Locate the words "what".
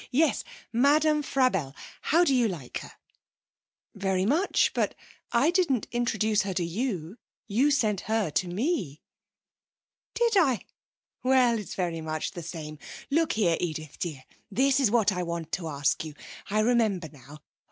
14.89-15.11